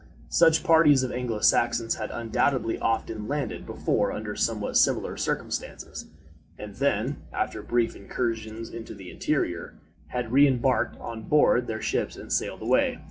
Such 0.29 0.63
parties 0.63 1.03
of 1.03 1.11
Anglo 1.11 1.41
Saxons 1.41 1.93
had 1.93 2.09
undoubtedly 2.09 2.79
often 2.79 3.27
landed 3.27 3.67
before 3.67 4.11
under 4.11 4.35
somewhat 4.35 4.75
similar 4.75 5.15
circumstances, 5.15 6.07
and 6.57 6.73
then, 6.77 7.21
after 7.31 7.61
brief 7.61 7.95
incursions 7.95 8.71
into 8.71 8.95
the 8.95 9.11
interior, 9.11 9.75
had 10.07 10.31
re 10.31 10.47
embarked 10.47 10.99
on 10.99 11.25
board 11.27 11.67
their 11.67 11.81
ships 11.83 12.15
and 12.15 12.33
sailed 12.33 12.63
away. 12.63 12.97